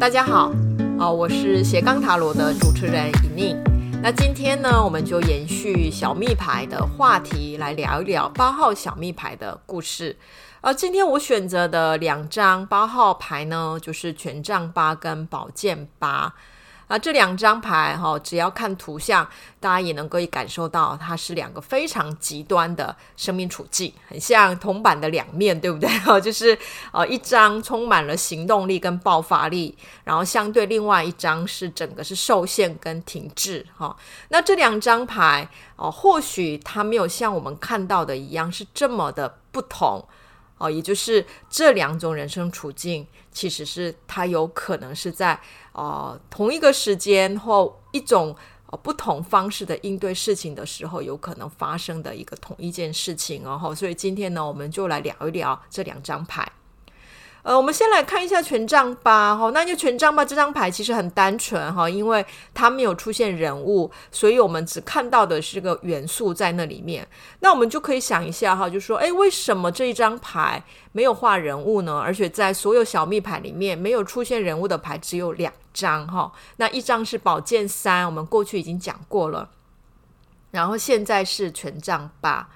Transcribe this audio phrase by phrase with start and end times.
[0.00, 0.50] 大家好，
[0.98, 3.62] 哦，我是斜杠塔罗的主持人尹宁。
[4.02, 10.16] 那今天呢，我们就延续小密牌的话题，来聊一聊八号小密牌的故事。
[10.62, 16.34] 而今天我选择的两张八号牌呢，就是权杖八跟宝剑八。
[16.90, 19.24] 啊，这两张牌哈，只要看图像，
[19.60, 25.88] 大家也能够感受到，它是两个非常极端的生命处境，很像铜板的两面，对不对？
[26.00, 26.58] 哈， 就是
[26.90, 33.64] 呃，一张充满了行动力跟爆发力，然后相对另外一张是整个是受限跟停滞。
[33.76, 33.96] 哈，
[34.30, 40.04] 那这两张牌哦，或许它没有像我们看到的一样是这么的不同。
[40.60, 45.40] 哦，也就是这两种人生处境，其实是他有可能是在
[45.72, 53.74] 呃同一个时间或一种呃不同方式的应对事情的时候，有可能发生的一个同一件事情哦。
[53.74, 56.46] 所以今天呢，我们就来聊一聊这两张牌。
[57.42, 67.08] 呃，我们先来看一下权杖八哈，那就权杖八这张牌其实很单纯哈，因为它没有出现人物，所以我们只看到的是个元素在那里面。
[67.40, 71.98] 那我们就可以想一下哈，就说，诶，为什么这一张牌没有画人物呢？
[71.98, 76.30] 而且在所有小密牌里面，没有出现人物的牌只有两张哈。
[76.58, 79.48] 那一张是宝剑三，我们过去已经讲过了，
[80.50, 82.50] 然后现在是权杖八。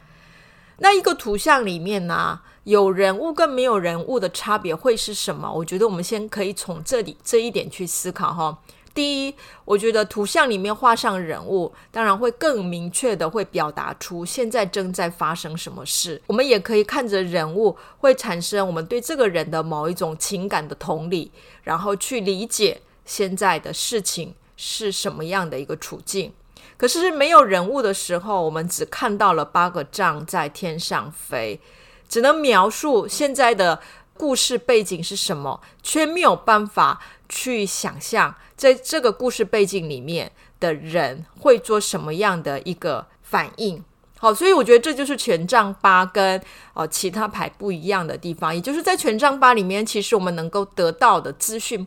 [0.79, 5.53] 那一个图像里面呢，有人物跟没有人物的差别会是什么？
[5.53, 8.59] 我觉得我们先可以从这里这一点去思考哈。
[8.95, 9.35] 第一，
[9.65, 16.23] 我觉得图像里面画上人物，当然会更明确的会表达出现在正在发生什么事。
[16.29, 21.33] 我们也可以看着人物，会产生我们对这个人的某一种情感的同理，
[21.65, 26.33] 然后去理解现在的事情是什么样的一个处境。
[26.77, 31.61] 可是没有人物的时候，我们只看到了八个杖在天上飞，
[32.09, 33.81] 只能描述现在的
[34.17, 43.85] 故事背景是什么，却没有办法去想象在这个故事背景里面的人会做什么样的一个反应。
[44.19, 46.41] 好，所以我觉得这就是权杖八跟
[46.75, 51.87] 呃其他牌不一样的地方，也就是在权杖八里面，其实我们能够得到的资讯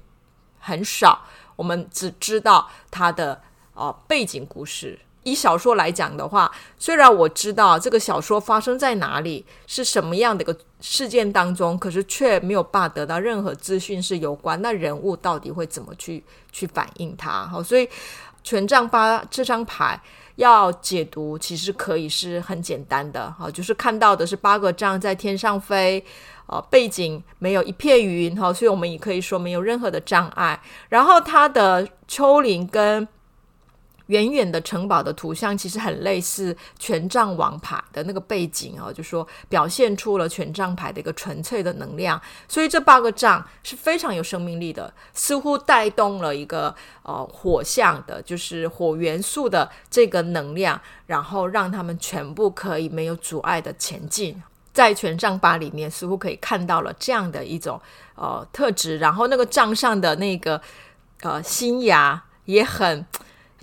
[0.59, 1.25] 很少，
[1.55, 3.41] 我们只知道它的。
[3.79, 6.49] 哦，背景故事，以小说来讲的话，
[6.79, 17.45] 虽然我知道这个小说发生在哪里，是什么样的一个事件当中，可是却没有办法得到任何资讯是有关那人物到底会怎么去去反应它。
[17.45, 17.87] 好，所以
[18.41, 19.99] 权杖八这张牌
[20.37, 23.29] 要解读，其实可以是很简单的。
[23.37, 26.01] 好，就是看到的是八个杖在天上飞，
[26.45, 30.57] 呃，背景没有一片云，哈，所以我们也可以说没有任何的障碍。
[30.87, 33.05] 然后它的丘陵跟
[34.07, 46.73] 远远的城堡的图像其实很类似权杖王牌的那个背景哦，就说表现出了权杖牌的一个纯粹的能量，所以这八个杖是非常有生命力的，似乎带动了一个
[47.03, 54.41] 呃火象的，就是火元素的这个能量，然后让他们全部可以没有阻碍的前进。
[54.73, 57.81] 在权杖八里面，似乎可以看到了这样的一种
[58.15, 60.61] 呃特质，然后那个杖上的那个
[61.21, 63.05] 呃新芽也很。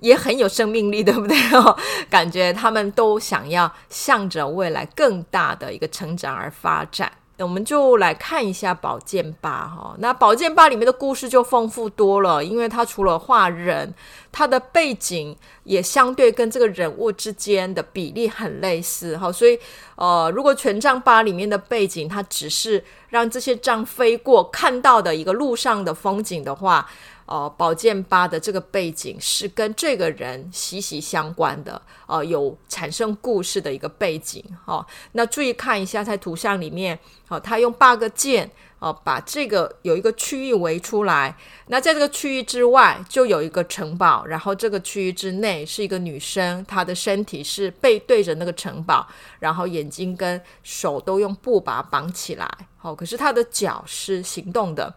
[0.00, 1.37] 也很有生命力，对不对？
[1.53, 1.77] 哦，
[2.10, 7.10] 感觉他们都想要向着未来更大的一个成长而发展。
[7.37, 9.97] 那我们就来看一下宝剑八哈。
[9.99, 13.93] 那宝剑八里面的故事就丰富多了，因为它除了画人，
[14.31, 19.32] 它的背景也相对跟这个人物之间的比例很类似哈。
[19.32, 19.59] 所以
[19.97, 26.88] 呃，如果权杖八里面的背景，它只是让这些杖飞过看到的一个路上的风景的话。
[27.27, 34.45] 哦，宝剑八的这个背景是跟这个人息息相关的，呃，有产生故事的一个背景。
[34.67, 36.99] 哦，那注意看一下，在图像里面，
[37.29, 41.35] 哦，他用八个剑，哦，把这个有一个区域围出来。
[41.69, 49.09] 那在这个区域之外，就有一个城堡，然后这个区域之内是一个女生，她的身体是背对着那个城堡，
[49.39, 52.47] 然后眼睛跟手都用布把它绑起来。
[52.82, 54.94] 哦，可是她的脚是行动的。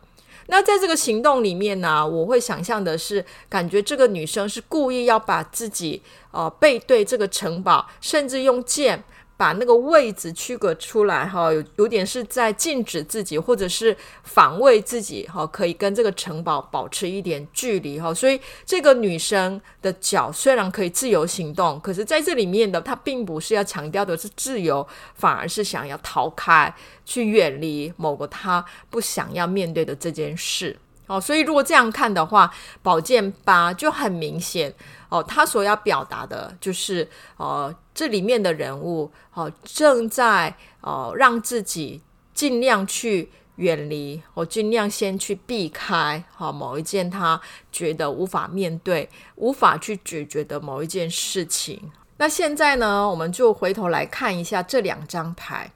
[0.47, 6.01] 那在这个行动里面呢，我会想象的是，感觉这个女生是故意要把自己
[6.31, 9.03] 呃背对这个城堡，甚至用剑
[9.37, 18.11] 把那个位置区隔出来，哈，有有点是在禁止自己，或者是防卫自己，哈，可以跟这个城堡保持一点距离，哈。
[18.11, 26.73] 所以这个女生的脚虽然可以自由行动，可是在这里面的她并不是要强调的是自由，反而是想要逃开，
[27.05, 30.75] 去远离某个她不想要面对的这件事。
[31.07, 34.74] 哦，所以如果这样看的话，宝剑八就很明显
[35.09, 42.01] 哦，他所要表达的就是哦，这里面的人物哦正在哦让自己
[42.33, 51.92] 尽量去远离，我尽量先去避开哈某一件他觉得无法面对、无法去解决的某一件事情。
[52.18, 55.71] 那现在呢，我们就回头来看一下这两张牌。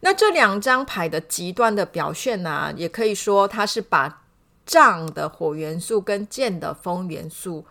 [0.00, 4.22] 那这两张牌的极端的表现呢，也可以说它是把
[4.66, 7.64] 杖的火元素跟剑的风元素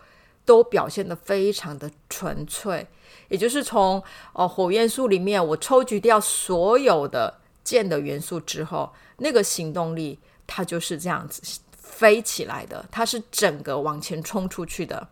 [0.44, 2.86] 都表现得非常的纯粹，
[3.28, 4.02] 也就是从
[4.32, 15.06] 哦火元素里面我抽取掉所有的剑的元素之后，那个行动力它就是这样子飞起来的，它是整个往前冲出去的。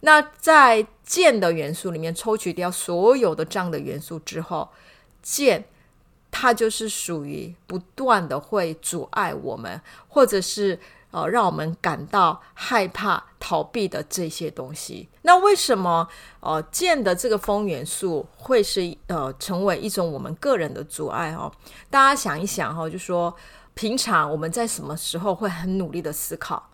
[0.00, 4.70] 那在剑的元素里面抽取掉所有的杖的元素之后，
[5.20, 5.64] 剑。
[6.36, 10.76] 它就是属于不断的会阻碍我们，或者是
[11.14, 15.08] 呃让我们感到害怕、逃避的这些东西。
[15.22, 16.06] 那为什么
[16.40, 21.50] 呃剑的这个风元素会是呃成为一种我们个人的阻碍哦？
[21.88, 23.34] 大家想一想哈、哦，就说
[23.74, 26.70] 平常我们在什么时候会很努力的思考？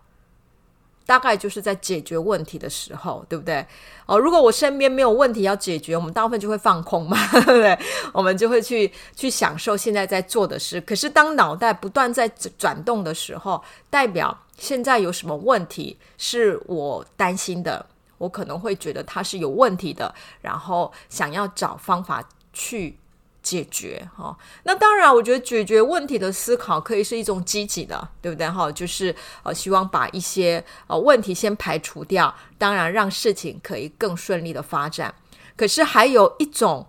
[1.11, 3.65] 大概就是在解决问题的时候，对不对？
[4.05, 7.77] 哦，如果我身边没有问题要解决，我们大部分就会放空嘛， 对不对？
[8.13, 10.79] 我们就会去去享受现在在做的事。
[10.79, 17.85] 可是当脑袋不断在转动的时候，代表现在有什么问题是我担心的，
[18.17, 22.23] 我可能会觉得它是有问题的，然后想要找方法
[22.53, 22.97] 去。
[23.43, 28.71] 解决哈，那当然，我觉得解决问题的思考可以是一种积极的，对不对哈？
[28.71, 35.13] 就是呃，希望把一些呃问题先排除掉，当然让事情可以更顺利的发展。
[35.55, 36.85] 可是还有一种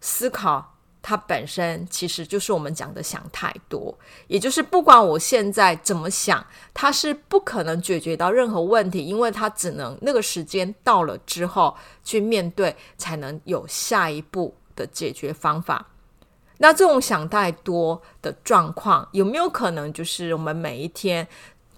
[0.00, 3.98] 思考，它本身其实就是我们讲的想太多，
[4.28, 14.54] 也就是不管我现在怎么想，它是不可能解决到任何问题，因为它只能那个时间到了之后去面对，才能有下一步。
[14.80, 15.86] 的解决方法，
[16.56, 21.28] 那这种想太多的状况，有没有可能就是我们每一天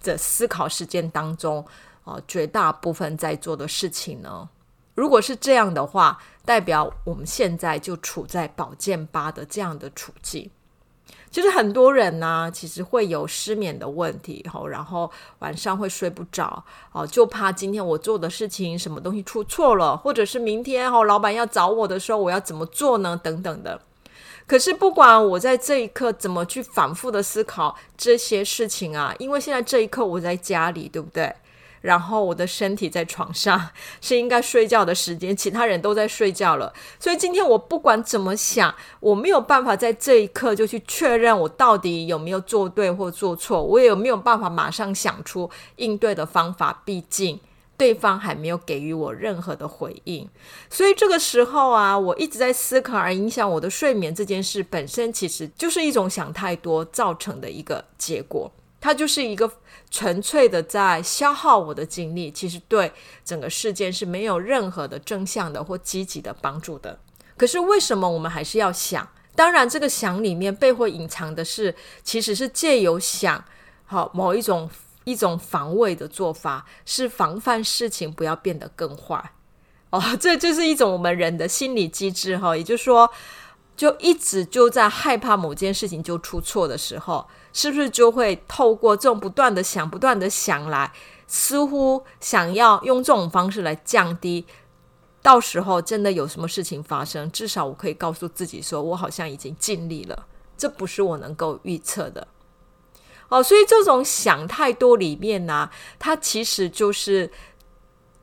[0.02, 1.66] 的思考时间当中，
[2.04, 4.48] 啊，绝大部分在做的事情呢？
[4.94, 10.48] 如果是这样的话，代表我们现在就处在宝剑八的这样的处境。
[11.32, 16.62] 就是很多人呢，其实会有失眠的问题，吼然后晚上会睡不着，
[16.92, 23.18] 哦，就怕今天我做的事情什么东西出错了，或者是明天哦，老板要找我的时候，我要怎么做呢？
[23.24, 23.80] 等等的。
[24.46, 31.34] 可是不管我在这一刻怎么去反复的思考这些事情啊，因为现在这一刻我在家里，对不对？
[31.82, 33.68] 然后我的身体在床上，
[34.00, 36.72] 是应该睡觉的时间，其他人都在睡觉了。
[36.98, 46.82] 所以今天我不管怎么想，我没有办法在这一刻就去确认我到底有没有做对或做错，我也没有办法马上想出应对的方法。
[46.84, 47.38] 毕竟
[47.76, 50.28] 对方还没有给予我任何的回应，
[50.70, 58.50] 所以这个时候啊，我一直在思考而影响我的睡眠这件事本身，其实就是一种想太多造成的一个结果。
[58.80, 59.50] 它就是一个
[59.92, 62.90] 纯粹的在消耗我的精力，其实对
[63.22, 66.98] 整个事件是没有任何的正向的或积极的帮助的。
[67.36, 69.06] 可是为什么我们还是要想？
[69.36, 73.44] 当然，这个想里面背后隐藏的是，其实是借由想，
[73.84, 74.70] 好某一种
[75.04, 79.32] 一种防卫的做法，是防范事情不要变得更坏。
[79.90, 83.10] 哦， 这就是一种我们人的心理机制哈，也就是说，
[83.76, 87.28] 就一直就在害怕某件事情就出错的时候。
[87.52, 90.92] 是不是就会透过这种不断的想、不断的想来，
[91.26, 94.46] 似乎想要用这种方式来降低，
[95.20, 100.26] 到时候真的有什么事情发生，至少我可以告诉自己说，我好像已经尽力了。
[100.56, 102.28] 这不是我能够预测的。
[103.28, 105.68] 哦，所以这种想太多里面呢，
[105.98, 107.30] 它其实就是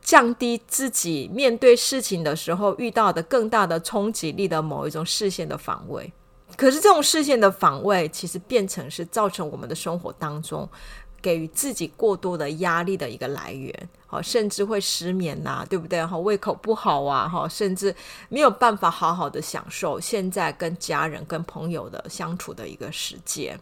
[0.00, 6.12] 降低自己面对事情的时候遇到的更大的冲击力的某一种视线的防卫。
[6.56, 10.68] 可是这种视线的防卫，其实变成是造成我们的生活当中
[11.22, 16.04] 给予自己过多的压力的一个来源，好，甚至会失眠呐，对不对？
[16.04, 17.94] 哈，胃口不好啊，哈，甚至
[18.28, 23.58] 没有办法好好的享受现在跟家人、跟朋友的相处的一个时间。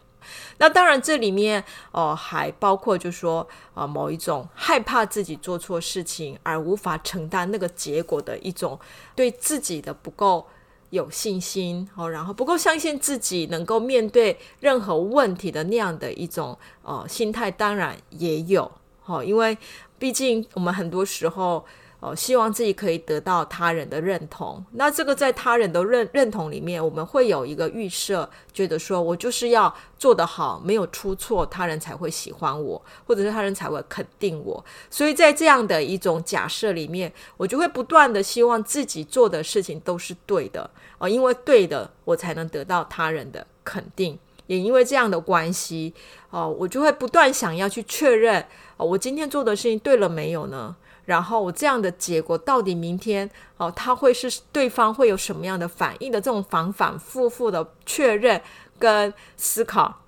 [0.58, 8.78] 那当然，这里面哦，还包括就是说啊，某一种害怕自己做错事情而无法承担那个结果的一种
[9.16, 10.46] 对自己的不够。
[10.90, 18.70] 有信心哦，然后不够相信自己能够面对任何问题的那样的一种呃心态，当然也有
[19.06, 19.56] 哦，因为
[19.98, 21.64] 毕竟我们很多时候。
[22.00, 24.64] 哦，希望自己可以得到他人的认同。
[24.72, 34.64] 那这个在他人的认认同里面，我们会有一个预设，觉得说我就是要做得好，没有出错，他人才会喜欢我，或者是他人才会肯定我。
[34.88, 44.16] 所以在这样的一种假设里面，我就会不断的希望自己做的事情都是对的哦，因为对的，我才能得到他人的肯定。
[44.46, 45.92] 也因为这样的关系，
[46.30, 48.40] 哦、我就会不断想要去确认，
[48.78, 50.74] 哦、我今天做的事情对了没有呢？
[51.08, 56.20] 然后我这样的结果到底明天哦、他会是对方会有什么样的反应的？
[56.20, 58.38] 这种反反复复的确认
[58.78, 60.02] 跟思考，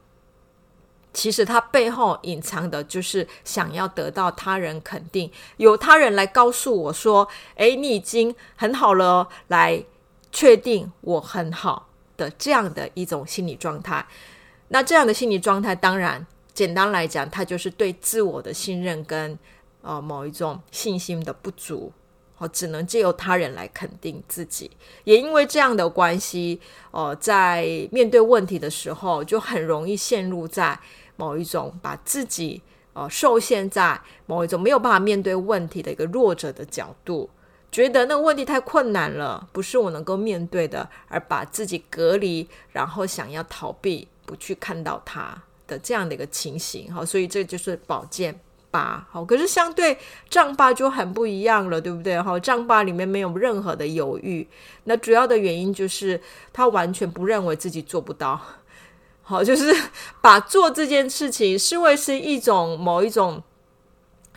[1.14, 7.26] 其实它背后隐藏的就是想要得到他人肯定，有他人来告诉我说
[7.57, 9.83] ：“诶，你已经很好了。”来
[10.30, 11.87] 确定我很好。
[12.16, 14.07] 的这样的一种心理状态，
[14.69, 19.38] 那这样的心理状态，当然简单来讲，它就是对自我的信任跟
[19.83, 21.93] 呃某一种信心的不足，
[22.39, 24.71] 哦，只能借由他人来肯定自己。
[25.05, 26.61] 也因为这样的关系，
[26.91, 30.79] 呃，在面对问题的时候，就很容易陷入在
[31.17, 37.29] 某一种把自己呃受限在某一种没有办法面对问题的一个弱者的角度。
[37.73, 49.97] 觉得那个问题太困难了，不是我能够面对的，而把自己隔离，然后想要逃避，不去看到它的这样的一个情形，好，所以这就是宝剑八，好，可是相对
[50.29, 52.21] 丈八就很不一样了，对不对？
[52.21, 54.47] 好，丈八里面没有任何的犹豫，
[54.85, 56.21] 那主要的原因就是
[56.53, 58.41] 他完全不认为自己做不到，
[59.23, 59.75] 好，就是
[60.21, 63.43] 把做这件事情视为是一种某一种。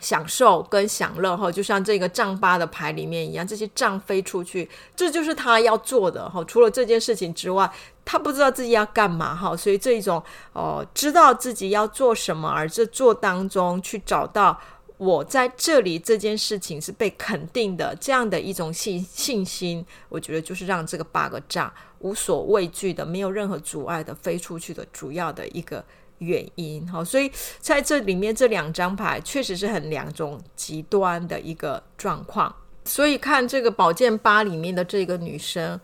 [0.00, 6.44] 享受跟享乐哈，就像这个丈八的牌里面一样，这些杖飞出去，这就是他要做的哈。
[6.44, 7.70] 除了这件事情之外，
[8.04, 9.56] 他不知道自己要干嘛哈。
[9.56, 14.60] 所以这一种哦，知道自己要做什么，而这做当中去找到
[14.98, 25.84] 我在这里这件事情是被肯定的这样的一种信信心，我觉得就是让这个八个杖无所畏惧的，没有任何阻碍的飞出去的主要的一个。
[26.18, 32.54] 原因哈，所以在这里面这两张牌确实是很两种极端的一个状况。
[32.84, 35.78] 所以看这个宝剑八里面的这个女生，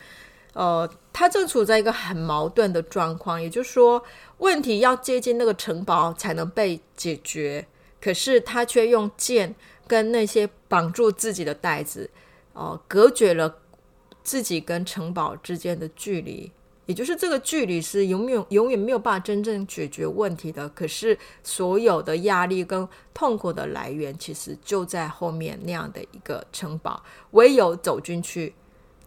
[0.55, 4.03] 呃，他正处在一个很矛盾的状况，也就是说，
[4.39, 7.67] 问题要接近那个城堡才能被解决，
[8.01, 9.55] 可是他却用剑
[9.87, 12.11] 跟那些绑住自己的带子，
[12.53, 13.59] 呃，隔绝了
[14.23, 16.53] 自己跟城堡之间的距离。
[16.87, 20.69] 也就是这个距离是永远永远没有办法真正解决问题的。
[20.71, 27.01] 可是所有的压力跟痛苦的来源，其实就在后面那样的一个城堡。
[27.31, 28.53] 唯有走进去，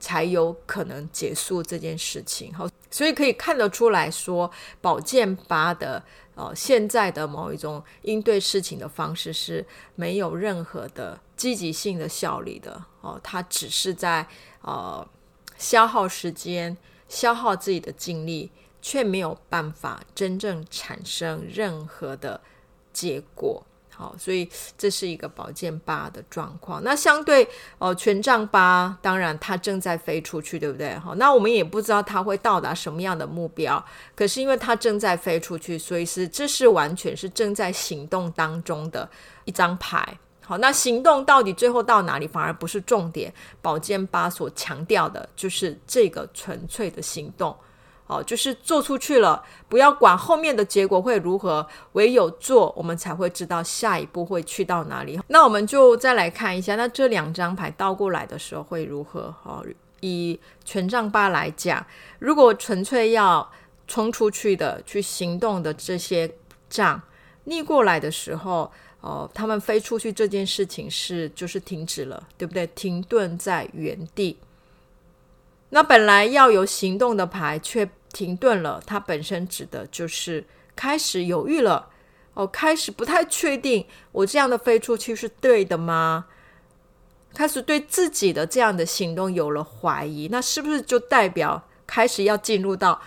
[0.03, 2.53] 才有可能结束这件事情。
[2.53, 6.03] 好，所以可以看得出来说，宝剑八的
[6.35, 12.83] 呃现在的某一种应对事情的方式是没有任何的积极性的效力的。
[12.99, 14.27] 哦，它只是在
[14.61, 15.07] 呃
[15.57, 16.75] 消耗时间。
[17.09, 18.49] 消耗自己的精力，
[18.81, 22.41] 却没有办法真正产生任何的
[22.91, 23.63] 结果。
[23.95, 26.83] 好，所以这是一个宝剑八的状况。
[26.83, 27.47] 那相对
[27.77, 30.95] 哦，权杖八，当然它正在飞出去，对不对？
[30.95, 33.83] 好，那我们也不知道它会到达什么样的目标。
[34.15, 39.07] 可是因为它正在飞出去，所以是这是完全是正在行动当中的
[39.45, 40.17] 一张牌。
[40.45, 43.33] 好，那行动到底最后到哪里，反而不是重点。
[43.61, 47.55] 宝剑八所强调的就是这个纯粹的行动，
[48.07, 55.19] 哦，就是做出去了，不要管后面的结果会如何，唯有做，我们才会知道下一步会去到哪里。
[55.27, 59.33] 那我们就再来看一下，那这两张牌倒过来的时候会如何？
[59.43, 59.65] 哦，
[60.01, 61.85] 以权杖八来讲，
[62.19, 63.49] 如果纯粹要
[63.87, 66.29] 冲出去的、去行动的这些
[66.69, 67.01] 杖
[67.45, 68.71] 逆过来的时候。
[69.05, 72.65] 哦，他们飞出去这件事情是就是停止了，对不对？
[72.67, 74.37] 停顿在原地。
[75.73, 81.89] 那本来要有行动的牌却停顿了，它本身指的就是开始犹豫了。
[82.35, 86.25] 哦，开始不太确定，我这样的飞出去是对的吗？
[87.33, 93.01] 开始对自己的这样的行动有了怀疑，那是不是就代表开始要进入到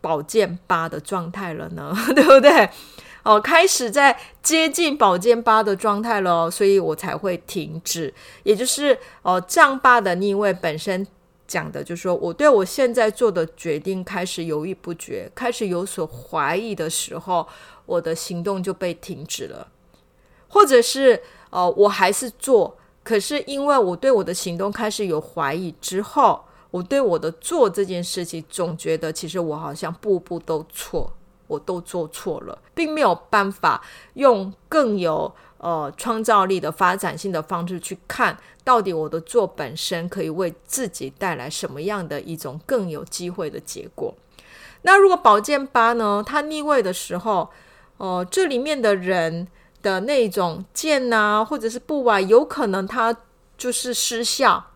[0.00, 1.94] 宝剑八的状态了呢？
[2.16, 2.68] 对不对？
[3.22, 8.12] 哦，开始在接近宝剑八的状态了，所以我才会停止。
[8.44, 11.04] 也就是，哦，丈八的逆位本身
[11.46, 17.46] 讲的就是说，我对我现在做的决定开始犹豫不决，开始有所怀疑的时候，
[17.84, 19.68] 我的行动就被停止了。
[20.48, 31.12] 或者是，哦，我还是做，可是因为我对我的行动开始有怀疑之后，我对我的做这件事情总觉得，其实我好像步步都错。
[31.46, 33.82] 我都做错了，并没有办法
[34.14, 44.14] 用更有呃创造力的发展性的方式去看，到底我的做本身可以为自己带来什么样的一种更有机会的结果。
[44.82, 47.50] 那如果宝剑八呢，它逆位的时候，
[47.96, 49.48] 哦、呃，这里面的人
[49.82, 53.16] 的那种剑啊，或者是布啊，有可能它
[53.56, 54.66] 就是失效。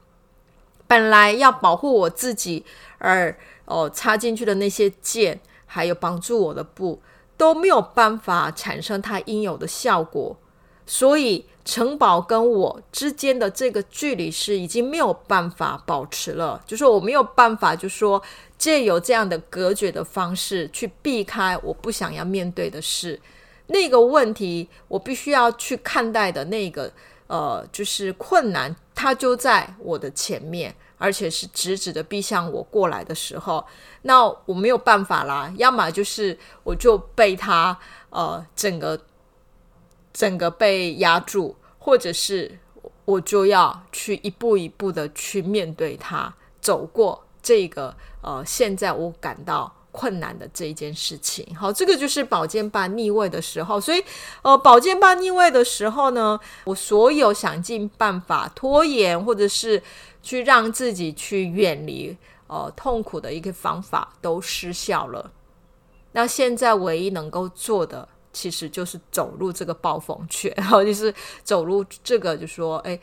[0.87, 2.65] 本来要保护我自己
[2.99, 3.37] 而
[3.67, 5.41] 哦插进去的那些剑。
[5.73, 7.01] 还有绑住我的布，
[7.37, 10.37] 都没有办法产生它应有的效果。
[10.85, 18.21] 所以城堡跟我之间的这个距离是已经没有办法保持了，就是我没有办法，就说
[18.59, 23.21] 借由这样的隔绝的方式去避开我不想要面对的事，
[23.69, 26.91] 那个问题我必须要去看待的那个
[27.29, 33.67] 呃，就是困难，它就在我的前面，而且是直直的逼向我过来的时候，
[34.03, 37.77] 那我没有办法啦，要么就是我就被他
[38.11, 39.01] 呃整个。
[40.13, 42.59] 整个被压住，或者是
[43.05, 51.47] 我就要去一步一步的去面对他，走过这个呃，现在我感到困难的这一件事情。
[51.55, 54.03] 好，这个就是宝剑八逆位的时候，所以
[54.43, 59.83] 呃，宝剑八逆位的时候呢，我所有想尽办法拖延，或者是
[60.23, 62.17] 去让自己去远离
[62.47, 65.31] 呃痛苦的一个方法都失效了。
[66.13, 68.09] 那现在唯一能够做的。
[68.33, 72.97] 其实就是走入这个暴风圈，然后就是走入这个，就说，哎，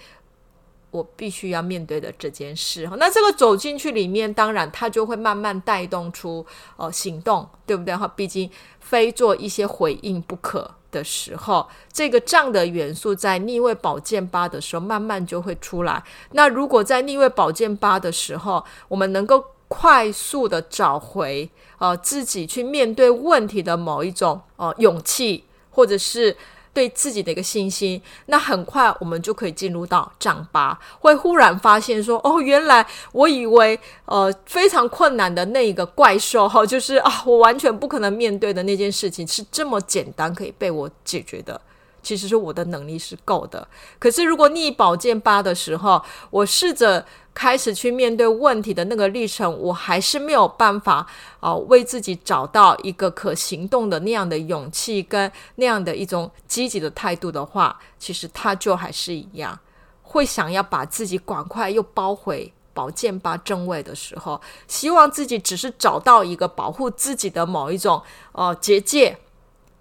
[0.92, 2.90] 我必须要面对的这件事。
[2.98, 6.46] 那这个走进去里面，当然它就会慢慢带动出
[6.78, 7.96] 呃行动，对不对？
[7.96, 16.04] 哈，毕竟非做一些回应不可的时候，这个这样的元素在逆位宝剑八的时候，慢慢就会出来。
[16.32, 21.50] 那如果在逆位宝剑八的时候，我们能够快速的找回。
[21.80, 26.36] 呃，自己去面对问题的某一种呃勇气，或者是
[26.78, 41.60] 对自己的一个信心，那很快我们就可以进入到丈八，会忽然发现说，哦，原来我以为呃非常困难的那一个怪兽哈，就是啊，我完全不可能面对的那件事情是这么简单可以被我解决的。
[42.08, 43.68] 其实是我的能力是够的，
[44.00, 51.06] 可是如果逆宝剑八的时候，我试着开始去面对问题的那个历程，我还是没有办法
[51.42, 59.60] 啊、为自己找到一个可行动的那样的勇气跟那样的一种积极的态度的话，其实他就还是一样，
[60.02, 64.40] 会想要把自己赶快又包回宝剑八正位的时候，
[64.70, 69.18] 希望自己只是找到一个保护自己的某一种呃结界。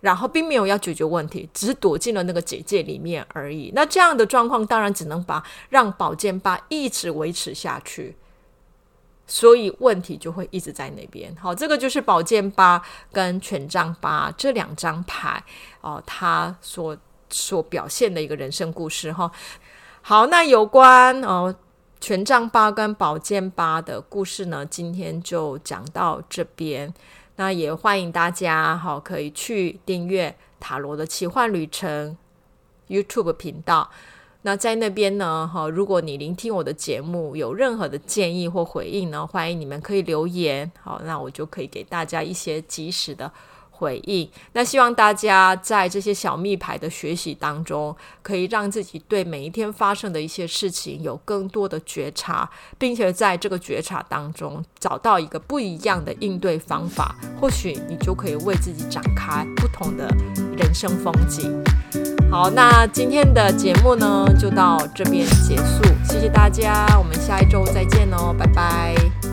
[0.01, 3.73] 然后并没有要解决问题，只是躲进了那个结界里面而已。
[3.75, 8.15] 那这样的状况当然只能把让宝剑八一直维持下去，
[9.27, 11.35] 所以问题就会一直在那边。
[11.37, 12.81] 好，这个就是宝剑八
[13.11, 15.43] 跟权杖八这两张牌
[15.81, 16.97] 哦、它所
[17.31, 19.33] 所表现的一个人生故事哈。
[20.03, 21.53] 好，那有关哦、
[22.01, 26.93] 权杖八跟宝剑八的故事呢，今天就讲到这边。
[27.37, 32.17] 那也欢迎大家哈，可以去订阅塔罗的奇幻旅程
[32.89, 33.91] YouTube 频道。
[34.43, 43.31] 那在那边呢，哈，如果你聆听我的节目有任何的建议或回应呢，欢迎你们可以留言，好，那我就可以给大家一些及时的。
[43.77, 44.29] 回应。
[44.55, 57.15] 那希望大家在这些小密牌的学习当中，可以让自己对每一天发生的一些事情有更多的觉察，并且在这个觉察当中找到一个不一样的应对方法。
[57.41, 60.09] 或许你就可以为自己展开不同的
[60.57, 61.63] 人生风景。
[62.31, 65.83] 好，那今天的节目呢，就到这边结束。
[66.05, 69.26] 谢谢大家，我们下一周再见哦，拜拜。